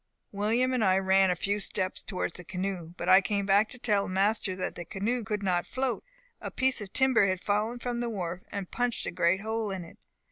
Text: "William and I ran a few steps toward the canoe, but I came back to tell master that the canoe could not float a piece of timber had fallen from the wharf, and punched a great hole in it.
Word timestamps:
"William 0.31 0.73
and 0.73 0.83
I 0.83 0.97
ran 0.97 1.29
a 1.29 1.35
few 1.35 1.59
steps 1.59 2.01
toward 2.01 2.33
the 2.33 2.43
canoe, 2.43 2.95
but 2.97 3.07
I 3.07 3.21
came 3.21 3.45
back 3.45 3.69
to 3.69 3.77
tell 3.77 4.07
master 4.07 4.55
that 4.55 4.73
the 4.73 4.83
canoe 4.83 5.23
could 5.23 5.43
not 5.43 5.67
float 5.67 6.03
a 6.41 6.49
piece 6.49 6.81
of 6.81 6.91
timber 6.91 7.27
had 7.27 7.39
fallen 7.39 7.77
from 7.77 7.99
the 7.99 8.09
wharf, 8.09 8.41
and 8.51 8.71
punched 8.71 9.05
a 9.05 9.11
great 9.11 9.41
hole 9.41 9.69
in 9.69 9.83
it. 9.85 9.99